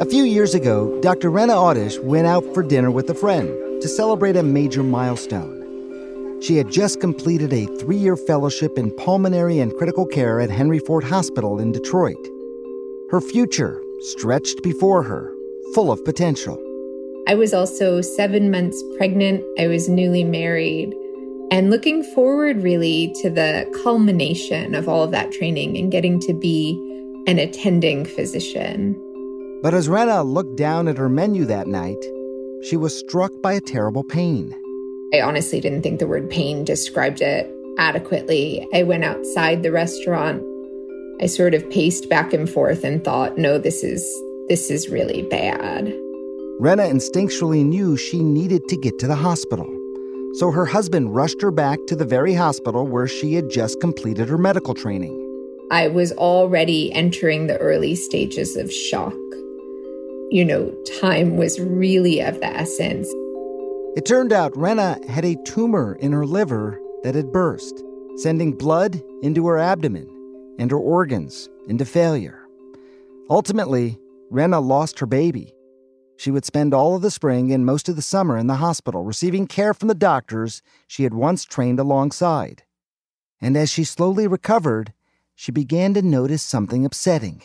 [0.00, 1.30] A few years ago, Dr.
[1.30, 3.48] Rana Awdish went out for dinner with a friend
[3.82, 6.40] to celebrate a major milestone.
[6.40, 10.78] She had just completed a three year fellowship in pulmonary and critical care at Henry
[10.78, 12.26] Ford Hospital in Detroit.
[13.10, 15.30] Her future stretched before her,
[15.74, 16.58] full of potential.
[17.28, 19.44] I was also seven months pregnant.
[19.58, 20.94] I was newly married
[21.50, 26.32] and looking forward really to the culmination of all of that training and getting to
[26.32, 26.78] be
[27.26, 28.98] an attending physician.
[29.62, 32.04] But as Rana looked down at her menu that night,
[32.64, 34.52] she was struck by a terrible pain.
[35.14, 38.66] I honestly didn't think the word pain described it adequately.
[38.74, 40.42] I went outside the restaurant.
[41.20, 44.02] I sort of paced back and forth and thought, no, this is
[44.48, 45.94] this is really bad.
[46.58, 49.68] Rana instinctually knew she needed to get to the hospital.
[50.34, 54.28] So her husband rushed her back to the very hospital where she had just completed
[54.28, 55.18] her medical training.
[55.70, 59.14] I was already entering the early stages of shock
[60.32, 63.06] you know, time was really of the essence.
[63.94, 67.84] It turned out Rana had a tumor in her liver that had burst,
[68.16, 70.08] sending blood into her abdomen
[70.58, 72.46] and her organs into failure.
[73.28, 73.98] Ultimately,
[74.30, 75.52] Rana lost her baby.
[76.16, 79.04] She would spend all of the spring and most of the summer in the hospital,
[79.04, 82.62] receiving care from the doctors she had once trained alongside.
[83.38, 84.94] And as she slowly recovered,
[85.34, 87.42] she began to notice something upsetting.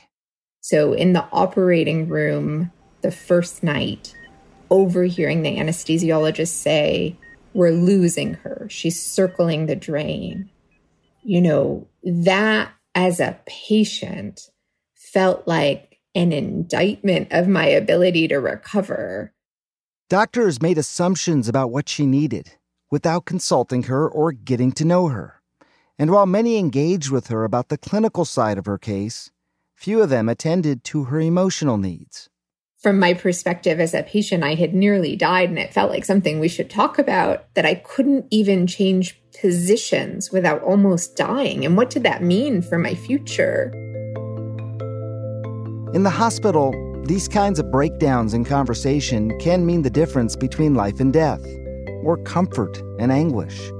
[0.62, 4.14] So, in the operating room, the first night,
[4.70, 7.16] overhearing the anesthesiologist say,
[7.54, 8.68] We're losing her.
[8.70, 10.50] She's circling the drain.
[11.24, 14.50] You know, that as a patient
[14.96, 19.34] felt like an indictment of my ability to recover.
[20.10, 22.54] Doctors made assumptions about what she needed
[22.90, 25.42] without consulting her or getting to know her.
[26.00, 29.32] And while many engaged with her about the clinical side of her case,
[29.76, 32.30] few of them attended to her emotional needs
[32.78, 36.40] from my perspective as a patient, I had nearly died and it felt like something
[36.40, 41.66] we should talk about that I couldn't even change positions without almost dying.
[41.66, 43.72] And what did that mean for my future?
[45.94, 46.74] In the hospital,
[47.06, 51.44] these kinds of breakdowns in conversation can mean the difference between life and death,
[52.04, 53.72] or comfort and anguish.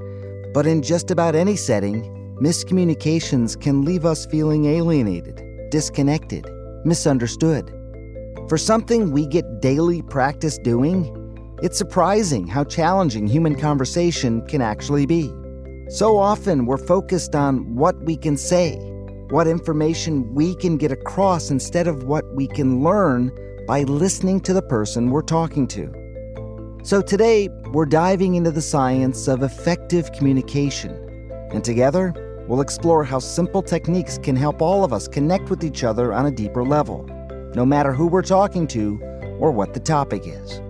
[0.54, 2.02] But in just about any setting,
[2.40, 6.50] miscommunications can leave us feeling alienated, disconnected,
[6.84, 7.77] misunderstood.
[8.48, 11.14] For something we get daily practice doing,
[11.62, 15.30] it's surprising how challenging human conversation can actually be.
[15.90, 18.76] So often we're focused on what we can say,
[19.28, 23.30] what information we can get across instead of what we can learn
[23.66, 26.80] by listening to the person we're talking to.
[26.84, 30.92] So today, we're diving into the science of effective communication.
[31.52, 32.14] And together,
[32.48, 36.24] we'll explore how simple techniques can help all of us connect with each other on
[36.24, 37.06] a deeper level
[37.54, 39.00] no matter who we're talking to
[39.38, 40.60] or what the topic is.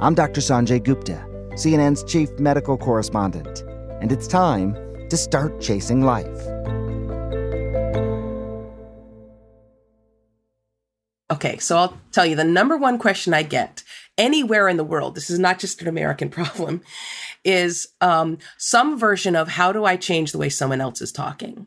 [0.00, 0.40] I'm Dr.
[0.40, 3.62] Sanjay Gupta, CNN's chief medical correspondent,
[4.00, 4.74] and it's time
[5.10, 6.26] to start chasing life.
[11.30, 13.82] Okay, so I'll tell you the number one question I get
[14.18, 16.82] anywhere in the world, this is not just an American problem,
[17.44, 21.66] is um, some version of how do I change the way someone else is talking?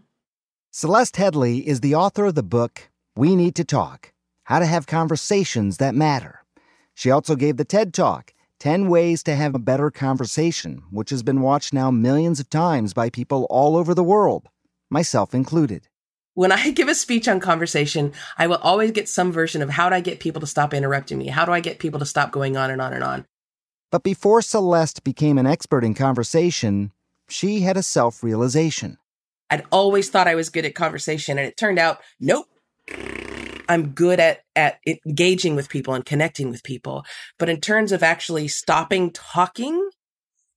[0.71, 4.11] Celeste Headlee is the author of the book We Need to Talk
[4.45, 6.43] how to have conversations that matter.
[6.93, 11.23] She also gave the TED Talk, 10 Ways to Have a Better Conversation, which has
[11.23, 14.47] been watched now millions of times by people all over the world,
[14.89, 15.87] myself included.
[16.35, 19.89] When I give a speech on conversation, I will always get some version of how
[19.89, 21.27] do I get people to stop interrupting me?
[21.27, 23.25] How do I get people to stop going on and on and on?
[23.91, 26.91] But before Celeste became an expert in conversation,
[27.27, 28.97] she had a self realization.
[29.49, 32.47] I'd always thought I was good at conversation, and it turned out, nope.
[33.67, 37.05] I'm good at at engaging with people and connecting with people.
[37.37, 39.89] But in terms of actually stopping talking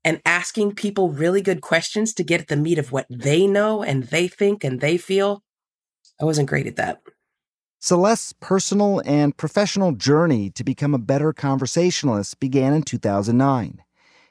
[0.04, 3.82] and asking people really good questions to get at the meat of what they know
[3.82, 5.42] and they think and they feel,
[6.20, 7.00] I wasn't great at that.
[7.80, 13.82] Celeste's personal and professional journey to become a better conversationalist began in 2009.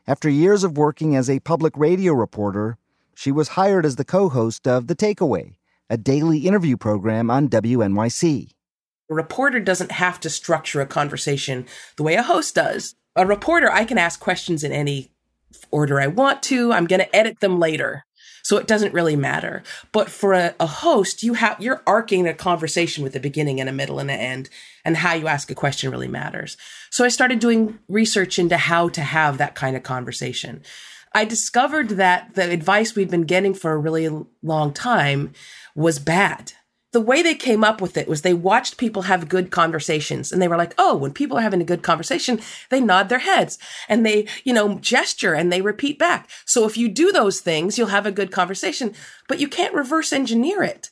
[0.05, 2.77] After years of working as a public radio reporter,
[3.15, 5.55] she was hired as the co host of The Takeaway,
[5.89, 8.51] a daily interview program on WNYC.
[9.09, 11.65] A reporter doesn't have to structure a conversation
[11.95, 12.95] the way a host does.
[13.15, 15.11] A reporter, I can ask questions in any
[15.71, 16.73] order I want to.
[16.73, 18.05] I'm going to edit them later.
[18.43, 19.61] So it doesn't really matter.
[19.91, 23.69] But for a, a, host, you have, you're arcing a conversation with a beginning and
[23.69, 24.49] a middle and an end.
[24.85, 26.55] And how you ask a question really matters.
[26.89, 30.61] So I started doing research into how to have that kind of conversation.
[31.13, 35.33] I discovered that the advice we'd been getting for a really long time
[35.75, 36.53] was bad
[36.93, 40.41] the way they came up with it was they watched people have good conversations and
[40.41, 42.39] they were like, oh, when people are having a good conversation,
[42.69, 43.57] they nod their heads
[43.89, 46.29] and they, you know, gesture and they repeat back.
[46.45, 48.93] So if you do those things, you'll have a good conversation,
[49.27, 50.91] but you can't reverse engineer it.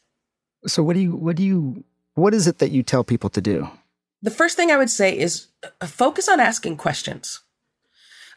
[0.68, 1.84] So what do you, what do you,
[2.16, 3.70] what is it that you tell people to do?
[4.22, 5.48] The first thing I would say is
[5.82, 7.42] uh, focus on asking questions.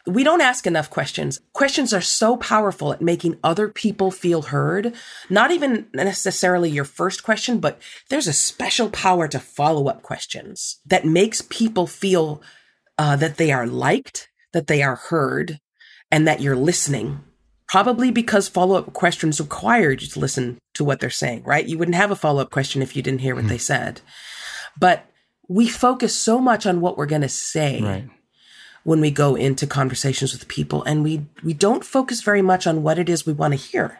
[0.07, 1.39] We don't ask enough questions.
[1.53, 4.93] Questions are so powerful at making other people feel heard.
[5.29, 7.79] Not even necessarily your first question, but
[8.09, 12.41] there's a special power to follow up questions that makes people feel
[12.97, 15.59] uh, that they are liked, that they are heard,
[16.09, 17.19] and that you're listening.
[17.67, 21.67] Probably because follow up questions require you to listen to what they're saying, right?
[21.67, 23.49] You wouldn't have a follow up question if you didn't hear what mm.
[23.49, 24.01] they said.
[24.79, 25.05] But
[25.47, 27.81] we focus so much on what we're going to say.
[27.81, 28.09] Right
[28.83, 32.83] when we go into conversations with people and we we don't focus very much on
[32.83, 33.99] what it is we want to hear.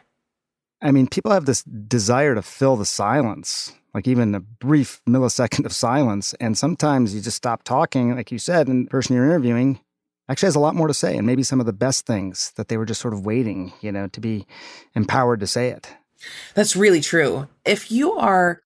[0.82, 5.66] I mean, people have this desire to fill the silence, like even a brief millisecond
[5.66, 9.26] of silence, and sometimes you just stop talking, like you said, and the person you're
[9.26, 9.80] interviewing
[10.30, 12.68] actually has a lot more to say and maybe some of the best things that
[12.68, 14.46] they were just sort of waiting, you know, to be
[14.96, 15.90] empowered to say it.
[16.54, 17.48] That's really true.
[17.66, 18.62] If you are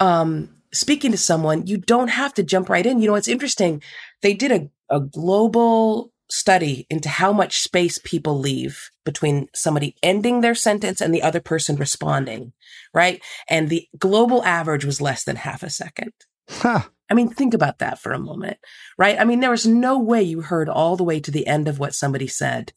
[0.00, 3.00] um speaking to someone, you don't have to jump right in.
[3.00, 3.82] You know, it's interesting.
[4.20, 10.40] They did a a global study into how much space people leave between somebody ending
[10.40, 12.52] their sentence and the other person responding,
[12.92, 13.22] right?
[13.48, 16.12] And the global average was less than half a second.
[16.48, 16.82] Huh.
[17.08, 18.58] I mean, think about that for a moment,
[18.98, 19.18] right?
[19.20, 21.78] I mean, there was no way you heard all the way to the end of
[21.78, 22.72] what somebody said,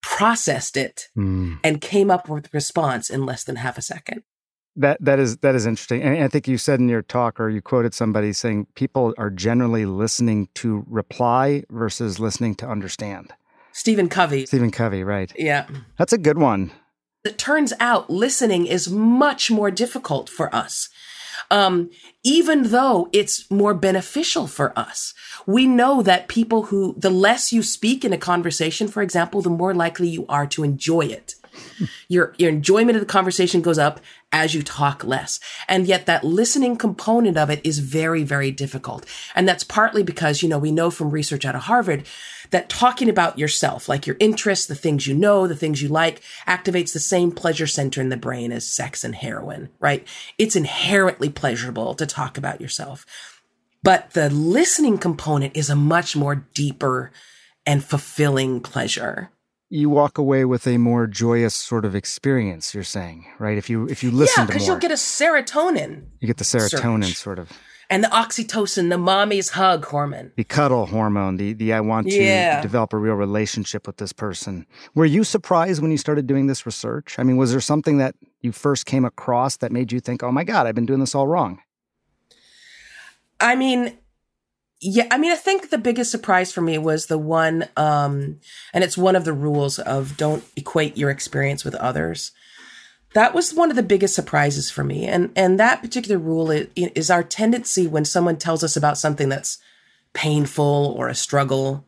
[0.00, 1.58] processed it, mm.
[1.64, 4.22] and came up with a response in less than half a second.
[4.76, 7.50] That that is that is interesting, and I think you said in your talk, or
[7.50, 13.34] you quoted somebody saying people are generally listening to reply versus listening to understand.
[13.72, 14.46] Stephen Covey.
[14.46, 15.30] Stephen Covey, right?
[15.36, 15.66] Yeah,
[15.98, 16.70] that's a good one.
[17.22, 20.88] It turns out listening is much more difficult for us.
[21.50, 21.90] Um,
[22.24, 25.12] even though it's more beneficial for us.
[25.46, 29.50] We know that people who, the less you speak in a conversation, for example, the
[29.50, 31.34] more likely you are to enjoy it
[32.08, 34.00] your, your enjoyment of the conversation goes up
[34.32, 35.38] as you talk less.
[35.68, 39.04] And yet that listening component of it is very, very difficult.
[39.34, 42.06] And that's partly because, you know, we know from research out of Harvard
[42.50, 46.22] that talking about yourself, like your interests, the things you know, the things you like,
[46.46, 50.06] activates the same pleasure center in the brain as sex and heroin, right?
[50.38, 53.06] It's inherently pleasurable to talk about yourself.
[53.82, 57.10] But the listening component is a much more deeper
[57.66, 59.30] and fulfilling pleasure
[59.72, 63.56] you walk away with a more joyous sort of experience you're saying right?
[63.56, 67.04] If you if you listen yeah because you'll get a serotonin you get the serotonin
[67.04, 67.16] surge.
[67.16, 67.50] sort of.
[67.88, 70.32] and the oxytocin the mommy's hug hormone.
[70.36, 72.60] The cuddle hormone the the i want to yeah.
[72.60, 74.66] develop a real relationship with this person.
[74.94, 77.16] Were you surprised when you started doing this research?
[77.18, 80.32] I mean was there something that you first came across that made you think oh
[80.32, 81.60] my god i've been doing this all wrong
[83.40, 83.96] i mean
[84.84, 88.40] yeah, I mean, I think the biggest surprise for me was the one, um,
[88.74, 92.32] and it's one of the rules of don't equate your experience with others.
[93.14, 96.66] That was one of the biggest surprises for me, and and that particular rule is,
[96.74, 99.58] is our tendency when someone tells us about something that's
[100.14, 101.84] painful or a struggle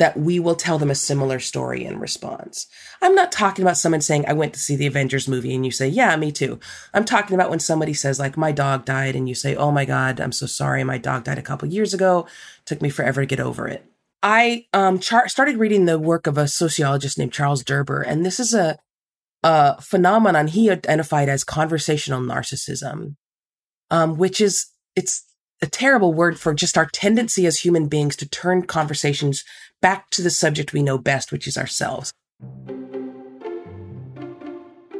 [0.00, 2.66] that we will tell them a similar story in response.
[3.02, 5.70] I'm not talking about someone saying, I went to see the Avengers movie and you
[5.70, 6.58] say, yeah, me too.
[6.94, 9.84] I'm talking about when somebody says, like, my dog died and you say, oh my
[9.84, 10.82] God, I'm so sorry.
[10.84, 12.26] My dog died a couple years ago.
[12.64, 13.84] Took me forever to get over it.
[14.22, 18.40] I um, char- started reading the work of a sociologist named Charles Derber, and this
[18.40, 18.78] is a,
[19.42, 23.16] a phenomenon he identified as conversational narcissism,
[23.90, 25.24] um, which is, it's
[25.62, 29.44] a terrible word for just our tendency as human beings to turn conversations
[29.80, 32.12] back to the subject we know best, which is ourselves.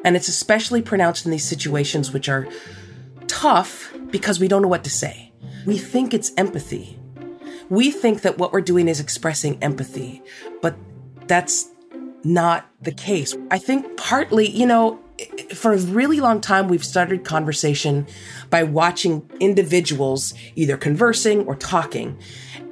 [0.04, 2.48] And it's especially pronounced in these situations which are
[3.26, 5.32] tough because we don't know what to say.
[5.66, 6.98] We think it's empathy.
[7.68, 10.22] We think that what we're doing is expressing empathy,
[10.62, 10.76] but
[11.26, 11.68] that's
[12.24, 13.36] not the case.
[13.50, 14.98] I think partly, you know,
[15.54, 18.06] for a really long time, we've started conversation
[18.48, 22.18] by watching individuals either conversing or talking.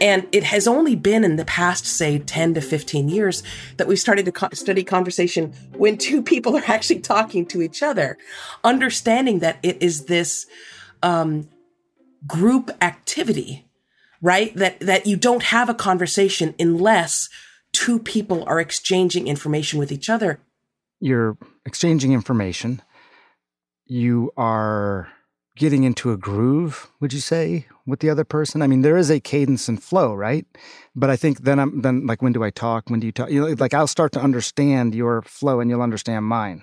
[0.01, 3.43] And it has only been in the past, say, 10 to 15 years
[3.77, 7.83] that we've started to co- study conversation when two people are actually talking to each
[7.83, 8.17] other,
[8.63, 10.47] understanding that it is this
[11.03, 11.49] um,
[12.27, 13.67] group activity,
[14.23, 14.55] right?
[14.55, 17.29] That, that you don't have a conversation unless
[17.73, 20.41] two people are exchanging information with each other.
[21.01, 22.83] You're exchanging information.
[23.87, 25.09] You are
[25.59, 28.63] getting into a groove, would you say, with the other person?
[28.63, 30.47] I mean, there is a cadence and flow, right?
[30.95, 32.89] But I think then I'm then like, when do I talk?
[32.89, 33.31] When do you talk?
[33.31, 36.63] You know, like I'll start to understand your flow, and you'll understand mine,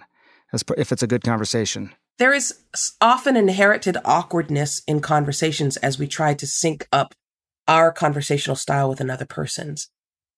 [0.54, 1.94] as if it's a good conversation.
[2.18, 2.62] There is
[3.02, 7.14] often inherited awkwardness in conversations as we try to sync up
[7.68, 9.90] our conversational style with another person's.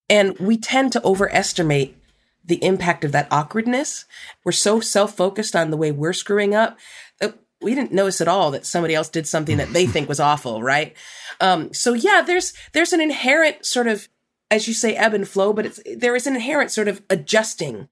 [0.09, 1.97] And we tend to overestimate
[2.43, 4.05] the impact of that awkwardness.
[4.43, 6.77] We're so self focused on the way we're screwing up
[7.19, 10.19] that we didn't notice at all that somebody else did something that they think was
[10.19, 10.95] awful, right?
[11.41, 14.07] Um, so yeah, there's there's an inherent sort of,
[14.51, 17.89] as you say, ebb and flow, but it's there is an inherent sort of adjusting.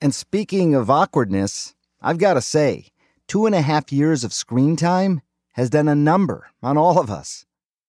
[0.00, 2.86] And speaking of awkwardness, I've got to say,
[3.28, 5.22] two and a half years of screen time
[5.52, 7.44] has done a number on all of us.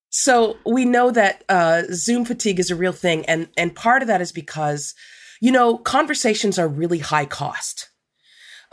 [0.10, 4.08] So we know that uh, Zoom fatigue is a real thing, and and part of
[4.08, 4.94] that is because,
[5.42, 7.90] you know, conversations are really high cost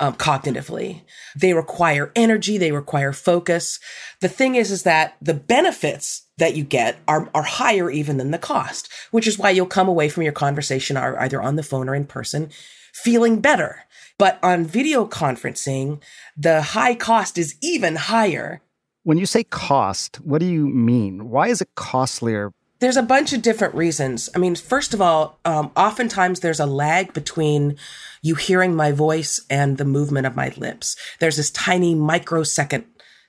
[0.01, 1.03] um, cognitively.
[1.37, 2.59] They require energy.
[2.59, 3.79] They require focus.
[4.21, 8.31] The thing is, is that the benefits that you get are, are higher even than
[8.31, 11.89] the cost, which is why you'll come away from your conversation either on the phone
[11.89, 12.51] or in person
[12.93, 13.85] feeling better.
[14.19, 16.03] But on video conferencing,
[16.37, 18.63] the high cost is even higher.
[19.03, 21.31] When you say cost, what do you mean?
[21.31, 24.29] Why is it costlier there's a bunch of different reasons.
[24.35, 27.77] I mean, first of all, um, oftentimes there's a lag between
[28.23, 30.97] you hearing my voice and the movement of my lips.
[31.21, 32.85] There's this tiny microsecond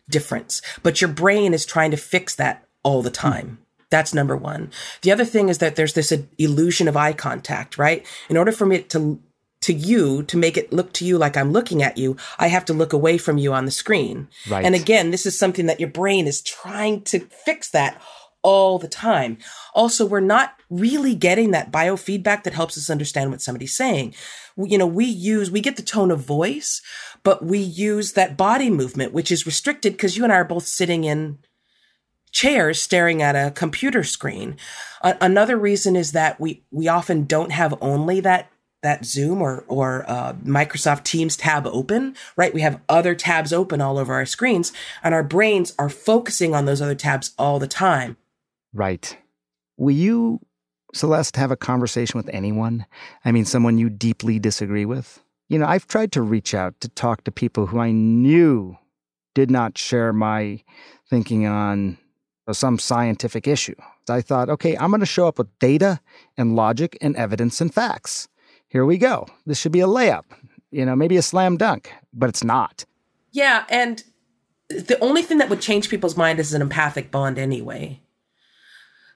[0.09, 3.59] difference, but your brain is trying to fix that all the time.
[3.89, 4.71] That's number one.
[5.01, 8.05] The other thing is that there's this illusion of eye contact, right?
[8.29, 9.21] In order for me to
[9.61, 12.65] to you to make it look to you like I'm looking at you, I have
[12.65, 14.27] to look away from you on the screen.
[14.49, 14.65] Right.
[14.65, 18.01] And again, this is something that your brain is trying to fix that
[18.43, 19.37] all the time.
[19.73, 24.13] Also, we're not really getting that biofeedback that helps us understand what somebody's saying.
[24.57, 26.81] You know, we use, we get the tone of voice,
[27.23, 30.65] but we use that body movement, which is restricted because you and I are both
[30.65, 31.39] sitting in
[32.31, 34.55] chairs staring at a computer screen.
[35.01, 38.49] A- another reason is that we, we often don't have only that
[38.81, 42.53] that Zoom or or uh, Microsoft Teams tab open, right?
[42.53, 46.65] We have other tabs open all over our screens, and our brains are focusing on
[46.65, 48.17] those other tabs all the time.
[48.73, 49.17] Right.
[49.77, 50.39] Will you,
[50.93, 52.85] Celeste, have a conversation with anyone?
[53.25, 55.21] I mean, someone you deeply disagree with?
[55.49, 58.77] You know, I've tried to reach out to talk to people who I knew
[59.33, 60.63] did not share my
[61.09, 61.97] thinking on
[62.51, 63.75] some scientific issue.
[64.09, 66.01] I thought, okay, I'm going to show up with data
[66.37, 68.27] and logic and evidence and facts.
[68.67, 69.27] Here we go.
[69.45, 70.25] This should be a layup,
[70.69, 72.85] you know, maybe a slam dunk, but it's not.
[73.31, 73.65] Yeah.
[73.69, 74.03] And
[74.69, 78.00] the only thing that would change people's mind is an empathic bond anyway.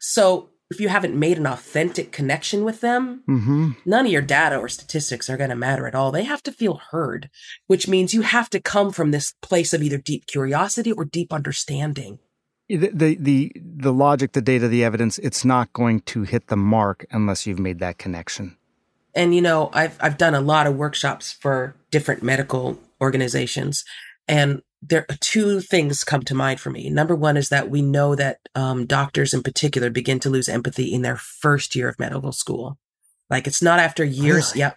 [0.08, 3.72] So if you haven't made an authentic connection with them, mm-hmm.
[3.86, 6.12] none of your data or statistics are going to matter at all.
[6.12, 7.30] They have to feel heard,
[7.66, 11.34] which means you have to come from this place of either deep curiosity or deep
[11.34, 12.20] understanding.
[12.70, 16.56] The, the the the logic, the data, the evidence, it's not going to hit the
[16.56, 18.58] mark unless you've made that connection.
[19.16, 23.84] And you know, I've I've done a lot of workshops for different medical organizations,
[24.28, 26.90] and there are two things come to mind for me.
[26.90, 30.94] Number one is that we know that um, doctors in particular begin to lose empathy
[30.94, 32.78] in their first year of medical school.
[33.30, 34.52] Like it's not after years.
[34.52, 34.60] Really?
[34.60, 34.74] Yeah.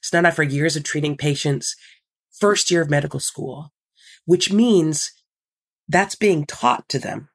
[0.00, 1.76] It's not after years of treating patients.
[2.40, 3.72] First year of medical school,
[4.24, 5.12] which means
[5.88, 7.28] that's being taught to them.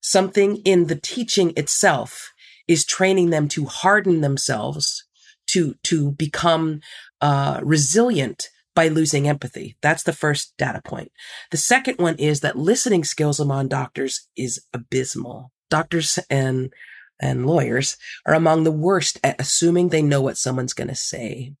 [0.00, 2.32] Something in the teaching itself
[2.66, 5.04] is training them to harden themselves
[5.48, 6.80] to, to become,
[7.20, 8.48] uh, resilient
[8.78, 9.76] by losing empathy.
[9.82, 11.10] That's the first data point.
[11.50, 15.50] The second one is that listening skills among doctors is abysmal.
[15.68, 16.72] Doctors and
[17.20, 21.54] and lawyers are among the worst at assuming they know what someone's going to say.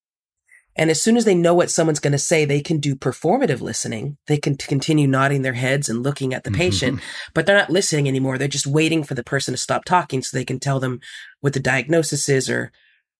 [0.76, 3.60] And as soon as they know what someone's going to say, they can do performative
[3.60, 4.16] listening.
[4.28, 6.60] They can continue nodding their heads and looking at the mm-hmm.
[6.60, 7.00] patient,
[7.34, 8.38] but they're not listening anymore.
[8.38, 11.00] They're just waiting for the person to stop talking so they can tell them
[11.40, 12.70] what the diagnosis is or,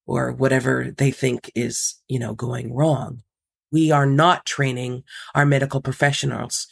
[0.07, 3.25] or whatever they think is, you know, going wrong
[3.71, 6.67] we are not training our medical professionals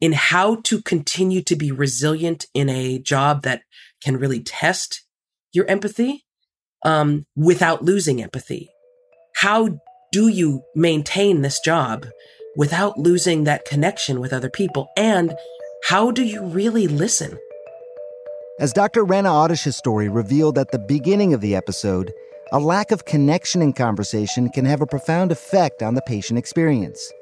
[0.00, 3.62] in how to continue to be resilient in a job that
[4.02, 5.02] can really test
[5.52, 6.24] your empathy
[6.84, 8.68] um, without losing empathy.
[9.36, 9.80] How
[10.12, 12.06] do you maintain this job
[12.56, 14.88] without losing that connection with other people?
[14.96, 15.34] And
[15.88, 17.38] how do you really listen?
[18.58, 19.04] As Dr.
[19.04, 22.12] Rana Awdish's story revealed at the beginning of the episode,
[22.52, 27.12] a lack of connection in conversation can have a profound effect on the patient experience.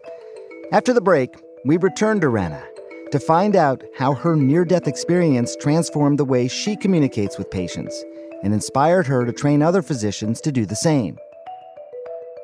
[0.72, 2.62] After the break, we return to Rana
[3.10, 8.04] to find out how her near death experience transformed the way she communicates with patients
[8.42, 11.16] and inspired her to train other physicians to do the same.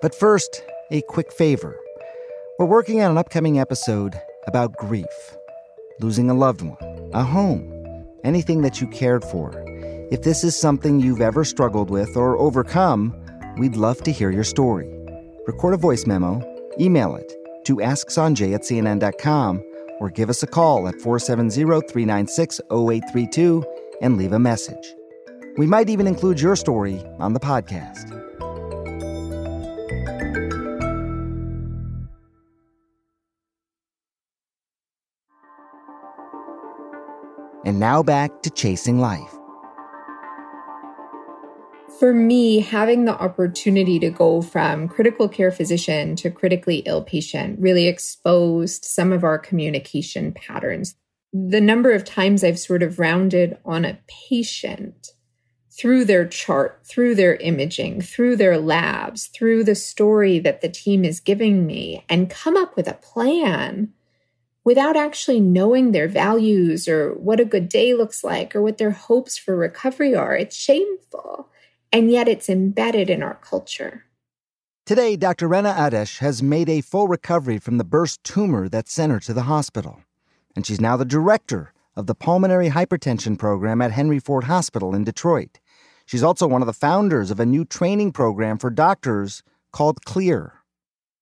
[0.01, 1.79] But first, a quick favor.
[2.59, 5.37] We're working on an upcoming episode about grief,
[6.01, 7.81] losing a loved one, a home
[8.25, 9.70] anything that you cared for.
[10.11, 13.15] If this is something you've ever struggled with or overcome,
[13.59, 14.93] we'd love to hear your story.
[15.47, 16.43] Record a voice memo,
[16.81, 17.33] email it
[17.67, 19.63] to asksanjay at cnn.com,
[20.01, 23.65] or give us a call at 470 396 0832
[24.03, 24.95] and leave a message.
[25.57, 28.11] We might even include your story on the podcast.
[37.65, 39.37] And now back to chasing life.
[42.01, 47.61] For me, having the opportunity to go from critical care physician to critically ill patient
[47.61, 50.95] really exposed some of our communication patterns.
[51.35, 53.99] The number of times I've sort of rounded on a
[54.31, 55.09] patient
[55.71, 61.05] through their chart, through their imaging, through their labs, through the story that the team
[61.05, 63.93] is giving me, and come up with a plan
[64.65, 68.93] without actually knowing their values or what a good day looks like or what their
[68.93, 70.35] hopes for recovery are.
[70.35, 71.51] It's shameful.
[71.93, 74.05] And yet it's embedded in our culture.
[74.87, 75.49] Today, Dr.
[75.49, 79.33] Rana Awdish has made a full recovery from the burst tumor that sent her to
[79.33, 80.01] the hospital.
[80.57, 85.05] And she's now the director of the pulmonary hypertension program at Henry Ford Hospital in
[85.05, 85.59] Detroit.
[86.07, 89.43] She's also one of the founders of a new training program for doctors
[89.73, 90.55] called CLEAR.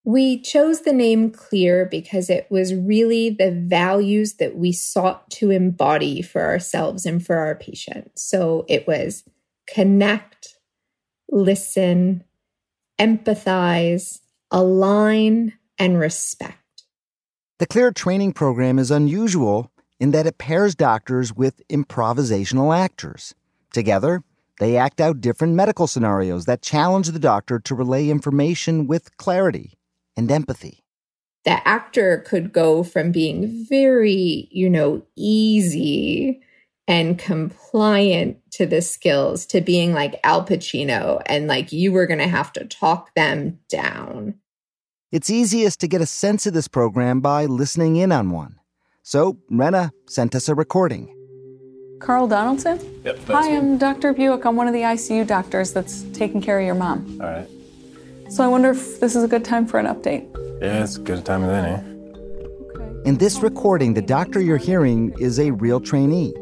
[0.04, 5.50] We chose the name Clear because it was really the values that we sought to
[5.50, 8.22] embody for ourselves and for our patients.
[8.22, 9.24] So it was
[9.66, 10.56] connect,
[11.30, 12.24] listen,
[12.98, 14.20] empathize,
[14.50, 16.58] align, and respect.
[17.58, 19.70] The Clear training program is unusual
[20.00, 23.34] in that it pairs doctors with improvisational actors.
[23.72, 24.22] Together,
[24.60, 29.74] they act out different medical scenarios that challenge the doctor to relay information with clarity
[30.16, 30.84] and empathy.
[31.44, 36.42] The actor could go from being very, you know, easy
[36.88, 42.18] and compliant to the skills to being like Al Pacino and like you were going
[42.18, 44.34] to have to talk them down.
[45.12, 48.58] It's easiest to get a sense of this program by listening in on one.
[49.02, 51.14] So, Rana sent us a recording.
[52.00, 52.78] Carl Donaldson?
[53.04, 53.18] Yep.
[53.28, 53.56] Hi, me.
[53.56, 54.12] I'm Dr.
[54.12, 54.44] Buick.
[54.44, 57.18] I'm one of the ICU doctors that's taking care of your mom.
[57.20, 57.48] All right.
[58.30, 60.28] So I wonder if this is a good time for an update.
[60.60, 61.72] Yeah, it's a good time as any.
[61.72, 62.76] Eh?
[62.76, 63.08] Okay.
[63.08, 66.34] In this recording, the doctor you're hearing is a real trainee,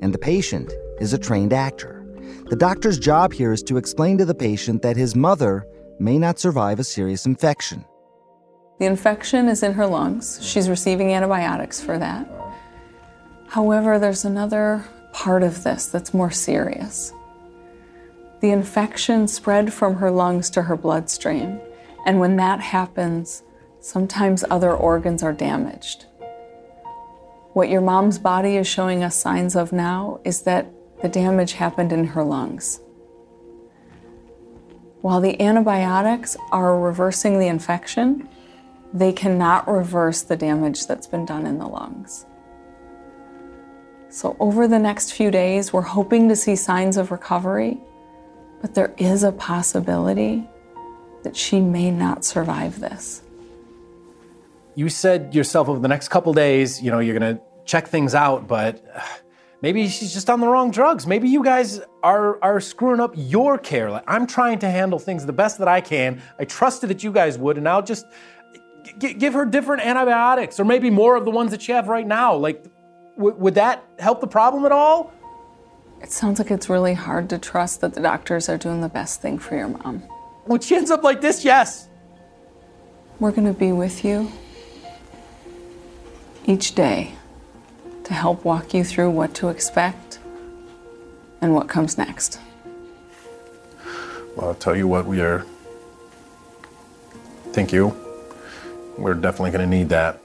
[0.00, 2.04] and the patient is a trained actor.
[2.48, 5.66] The doctor's job here is to explain to the patient that his mother
[5.98, 7.84] may not survive a serious infection.
[8.78, 10.38] The infection is in her lungs.
[10.42, 12.28] She's receiving antibiotics for that.
[13.48, 17.12] However, there's another part of this that's more serious.
[18.40, 21.60] The infection spread from her lungs to her bloodstream,
[22.06, 23.42] and when that happens,
[23.80, 26.06] sometimes other organs are damaged.
[27.52, 30.70] What your mom's body is showing us signs of now is that
[31.02, 32.80] the damage happened in her lungs.
[35.00, 38.28] While the antibiotics are reversing the infection,
[38.92, 42.26] they cannot reverse the damage that's been done in the lungs.
[44.10, 47.78] So, over the next few days, we're hoping to see signs of recovery,
[48.60, 50.48] but there is a possibility
[51.22, 53.22] that she may not survive this.
[54.74, 58.46] You said yourself over the next couple days, you know, you're gonna check things out,
[58.46, 58.82] but
[59.62, 61.06] maybe she's just on the wrong drugs.
[61.06, 63.90] Maybe you guys are are screwing up your care.
[63.90, 66.22] Like I'm trying to handle things the best that I can.
[66.38, 68.06] I trusted that you guys would, and I'll just
[68.98, 72.06] g- give her different antibiotics, or maybe more of the ones that you have right
[72.06, 72.34] now.
[72.34, 72.64] Like,
[73.16, 75.12] w- would that help the problem at all?
[76.02, 79.20] It sounds like it's really hard to trust that the doctors are doing the best
[79.20, 79.98] thing for your mom.
[80.46, 81.88] When she ends up like this, yes.
[83.18, 84.32] We're going to be with you
[86.50, 87.12] each day
[88.04, 90.18] to help walk you through what to expect
[91.40, 92.40] and what comes next.
[94.36, 95.46] Well, I'll tell you what, we are.
[97.52, 97.96] Thank you.
[98.98, 100.20] We're definitely going to need that.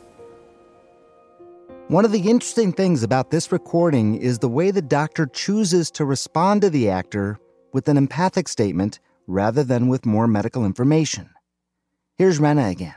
[1.88, 6.06] One of the interesting things about this recording is the way the doctor chooses to
[6.06, 7.40] respond to the actor
[7.72, 11.30] with an empathic statement rather than with more medical information.
[12.16, 12.96] Here's Rana again.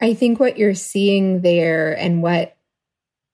[0.00, 2.56] I think what you're seeing there and what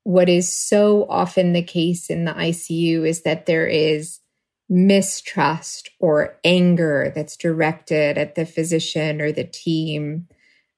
[0.03, 4.21] what is so often the case in the ICU is that there is
[4.69, 10.29] mistrust or anger that's directed at the physician or the team,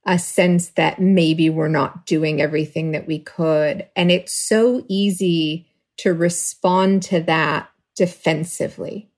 [0.06, 3.86] a sense that maybe we're not doing everything that we could.
[3.96, 5.66] And it's so easy
[5.98, 9.10] to respond to that defensively.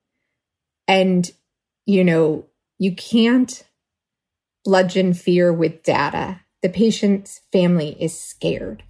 [0.88, 1.30] And,
[1.87, 2.46] you know,
[2.78, 3.62] you can't
[4.64, 6.40] bludgeon fear with data.
[6.62, 8.82] The patient's family is scared.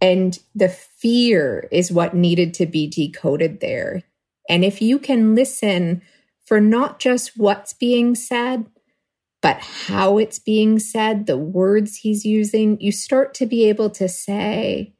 [0.00, 4.02] And the fear is what needed to be decoded there.
[4.48, 6.02] And if you can listen
[6.44, 8.66] for not just what's being said,
[9.42, 14.08] but how it's being said, the words he's using, you start to be able to
[14.08, 14.94] say,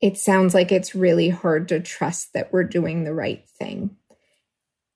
[0.00, 3.96] it sounds like it's really hard to trust that we're doing the right thing.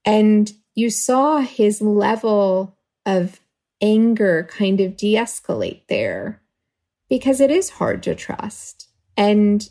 [0.05, 3.41] And you saw his level of
[3.85, 6.41] anger kind of de escalate there
[7.11, 8.89] because it is hard to trust.
[9.17, 9.69] And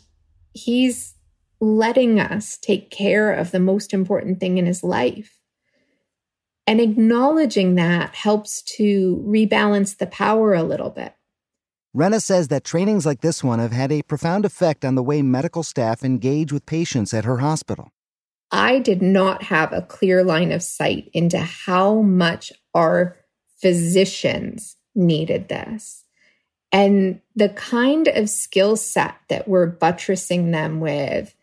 [0.52, 1.14] he's
[1.60, 5.40] letting us take care of the most important thing in his life.
[6.66, 11.14] And acknowledging that helps to rebalance the power a little bit.
[11.92, 15.22] Rana says that trainings like this one have had a profound effect on the way
[15.22, 17.90] medical staff engage with patients at her hospital.
[18.50, 23.16] I did not have a clear line of sight into how much our
[23.64, 26.04] physicians needed this.
[26.70, 31.34] And the kind of skill set that we're buttressing them with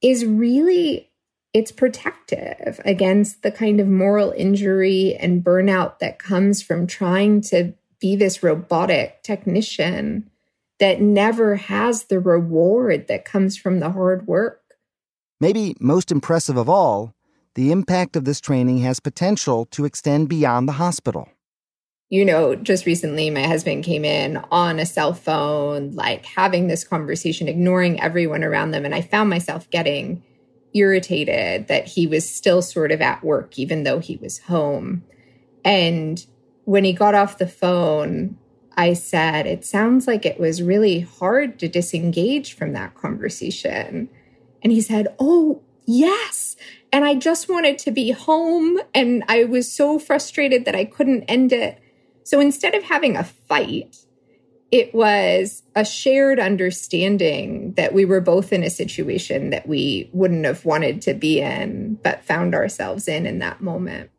[0.00, 1.10] is really
[1.52, 7.74] it's protective against the kind of moral injury and burnout that comes from trying to
[7.98, 10.30] be this robotic technician
[10.78, 14.62] that never has the reward that comes from the hard work.
[15.40, 17.14] Maybe most impressive of all,
[17.56, 21.28] the impact of this training has potential to extend beyond the hospital
[22.14, 26.84] you know, just recently my husband came in on a cell phone, like having this
[26.84, 28.84] conversation, ignoring everyone around them.
[28.84, 30.22] And I found myself getting
[30.74, 35.02] irritated that he was still sort of at work, even though he was home.
[35.64, 36.24] And
[36.66, 38.38] when he got off the phone,
[38.76, 44.08] I said, It sounds like it was really hard to disengage from that conversation.
[44.62, 46.54] And he said, Oh, yes.
[46.92, 48.78] And I just wanted to be home.
[48.94, 51.80] And I was so frustrated that I couldn't end it.
[52.24, 53.96] So instead of having a fight,
[54.72, 60.44] it was a shared understanding that we were both in a situation that we wouldn't
[60.46, 64.10] have wanted to be in, but found ourselves in in that moment.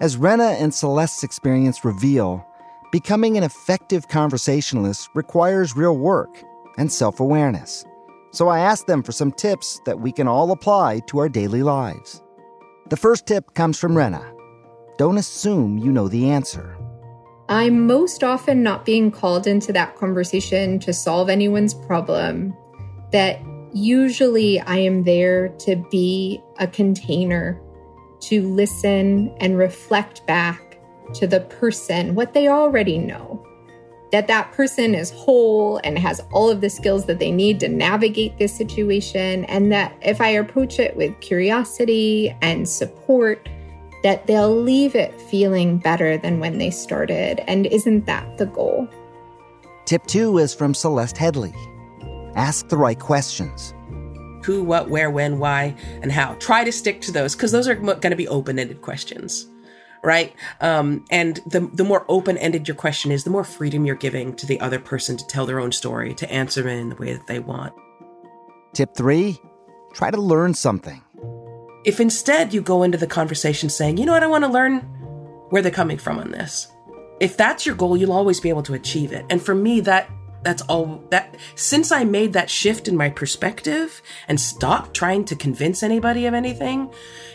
[0.00, 2.46] As Rana and Celeste's experience reveal,
[2.92, 6.44] becoming an effective conversationalist requires real work
[6.76, 7.86] and self awareness.
[8.32, 11.62] So I asked them for some tips that we can all apply to our daily
[11.62, 12.22] lives.
[12.90, 14.35] The first tip comes from Rana
[14.96, 16.76] don't assume you know the answer.
[17.48, 22.56] I'm most often not being called into that conversation to solve anyone's problem.
[23.12, 23.40] That
[23.72, 27.60] usually I am there to be a container,
[28.22, 30.78] to listen and reflect back
[31.14, 33.42] to the person what they already know.
[34.12, 37.68] That that person is whole and has all of the skills that they need to
[37.68, 39.44] navigate this situation.
[39.44, 43.48] And that if I approach it with curiosity and support,
[44.02, 47.40] that they'll leave it feeling better than when they started.
[47.48, 48.88] And isn't that the goal?
[49.84, 51.54] Tip two is from Celeste Headlee
[52.36, 53.74] ask the right questions.
[54.44, 56.34] Who, what, where, when, why, and how.
[56.34, 59.46] Try to stick to those because those are going to be open ended questions.
[60.04, 60.34] Right.
[60.60, 64.36] Um, and the, the more open ended your question is, the more freedom you're giving
[64.36, 67.26] to the other person to tell their own story, to answer in the way that
[67.26, 67.74] they want.
[68.72, 69.40] Tip three
[69.94, 71.02] try to learn something.
[71.86, 74.80] If instead you go into the conversation saying, you know what, I want to learn
[75.50, 76.66] where they're coming from on this.
[77.20, 79.24] If that's your goal, you'll always be able to achieve it.
[79.30, 80.10] And for me, that
[80.42, 85.36] that's all that since I made that shift in my perspective and stopped trying to
[85.36, 86.92] convince anybody of anything,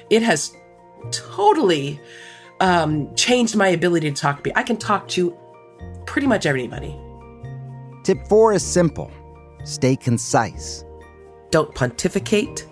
[0.10, 0.56] it has
[1.12, 2.00] totally
[2.60, 4.38] um, changed my ability to talk.
[4.38, 5.36] To be I can talk to
[6.06, 6.98] pretty much everybody.
[8.04, 9.10] Tip four is simple
[9.64, 10.84] stay concise.
[11.52, 12.68] Don't pontificate.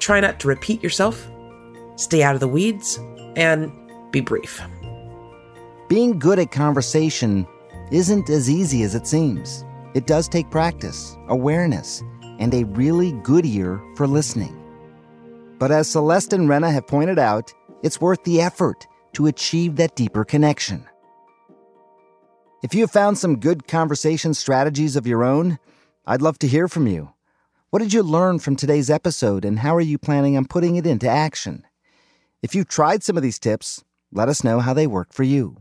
[0.00, 1.30] Try not to repeat yourself,
[1.96, 2.98] stay out of the weeds,
[3.36, 3.70] and
[4.10, 4.60] be brief.
[5.88, 7.46] Being good at conversation
[7.92, 9.64] isn't as easy as it seems.
[9.94, 12.02] It does take practice, awareness,
[12.38, 14.56] and a really good ear for listening.
[15.58, 19.96] But as Celeste and Rana have pointed out, it's worth the effort to achieve that
[19.96, 20.86] deeper connection.
[22.62, 25.58] If you have found some good conversation strategies of your own,
[26.06, 27.12] I'd love to hear from you.
[27.70, 30.88] What did you learn from today's episode, and how are you planning on putting it
[30.88, 31.64] into action?
[32.42, 35.58] If you've tried some of these tips, let us know how they work for you.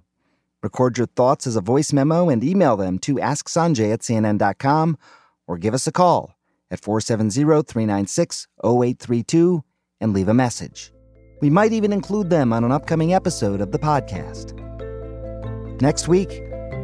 [0.63, 4.97] Record your thoughts as a voice memo and email them to asksanjay at cnn.com
[5.45, 6.33] or give us a call
[6.71, 9.61] at 470-396-0832
[10.01, 10.91] and leave a message.
[11.41, 14.59] We might even include them on an upcoming episode of the podcast.
[15.79, 16.41] Next week,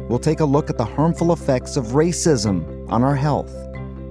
[0.08, 3.65] we'll take a look at the harmful effects of racism on our health.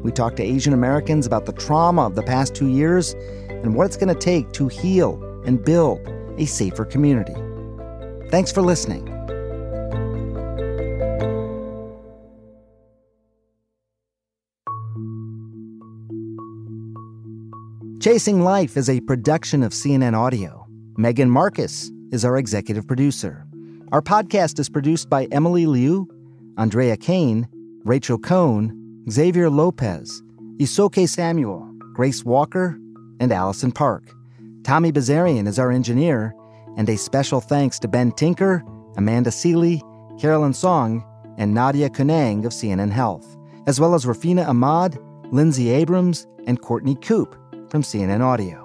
[0.06, 3.13] We talk to Asian Americans about the trauma of the past two years
[3.50, 6.00] and what it's going to take to heal and build
[6.38, 7.34] a safer community.
[8.30, 9.04] Thanks for listening.
[18.00, 20.68] Chasing Life is a production of CNN Audio.
[20.98, 23.44] Megan Marcus is our executive producer.
[23.91, 26.08] Our podcast is produced by Emily Liu,
[26.60, 27.48] Andrea Kane,
[27.84, 30.24] Rachel Cohn, Xavier Lopez,
[30.58, 32.80] Isoke Samuel, Grace Walker,
[33.20, 34.04] and Allison Park.
[34.63, 36.34] Tommy Bazarian is our engineer,
[36.76, 38.63] and a special thanks to Ben Tinker,
[38.98, 39.80] Amanda Seeley,
[40.20, 41.06] Carolyn Song,
[41.38, 43.38] and Nadia Kounang of CNN Health,
[43.68, 44.98] as well as Rafina Ahmad,
[45.32, 47.36] Lindsay Abrams, and Courtney Coop
[47.70, 48.64] from CNN Audio.